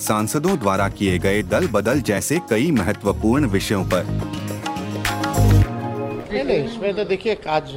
[0.00, 4.04] सांसदों द्वारा किए गए दल बदल जैसे कई महत्वपूर्ण विषयों पर।
[6.32, 7.72] नहीं नहीं इसमें तो देखिए आज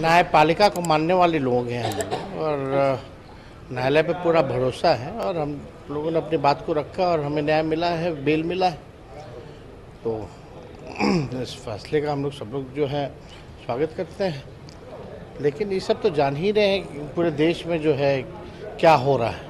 [0.00, 2.58] न्यायपालिका को मानने वाले लोग हैं हम और
[3.72, 7.42] न्यायालय पे पूरा भरोसा है और हम लोगों ने अपनी बात को रखा और हमें
[7.42, 8.78] न्याय मिला है बेल मिला है।
[10.04, 10.28] तो
[11.42, 13.06] इस फैसले का हम लोग सब लोग जो है
[13.64, 14.42] स्वागत करते हैं।
[15.40, 18.14] लेकिन ये सब तो जान ही रहे हैं पूरे देश में जो है
[18.80, 19.48] क्या हो रहा है?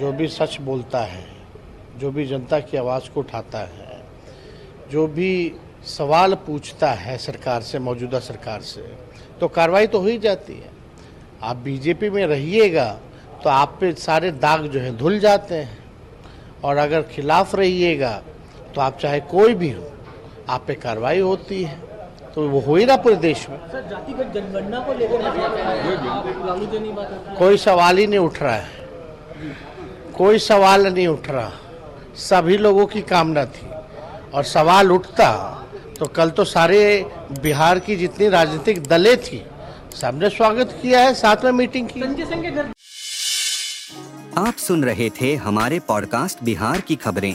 [0.00, 1.24] जो भी सच बोलता है,
[1.98, 4.02] जो भी जनता की आवाज़ को उठाता है,
[4.90, 5.52] जो भी
[5.86, 8.82] सवाल पूछता है सरकार से, मौजूदा सरकार से
[9.40, 10.70] तो कार्रवाई तो हो ही जाती है।
[11.42, 12.90] आप बीजेपी में रहिएगा
[13.42, 15.78] तो आप पे सारे दाग जो हैं धुल जाते हैं।
[16.64, 18.12] और अगर खिलाफ रहिएगा
[18.74, 19.90] तो आप चाहे कोई भी हो,
[20.48, 21.78] आप पे कार्रवाई होती है।
[22.34, 25.18] तो वो हो ही रहा पूरे देश में। सर जातिगत जनगणना को लेकर।
[27.38, 28.68] कोई सवाल ही नहीं उठ रहा है।
[30.14, 31.52] कोई सवाल नहीं उठ रहा।
[32.16, 33.66] सभी लोगों की कामना थी।
[34.34, 35.30] और सवाल उठता
[35.98, 36.80] तो कल तो सारे
[37.42, 39.42] बिहार की जितनी राजनीतिक दलें थी
[39.94, 42.00] सबने स्वागत किया है साथ में मीटिंग की।
[44.38, 47.34] आप सुन रहे थे हमारे पॉडकास्ट बिहार की खबरें।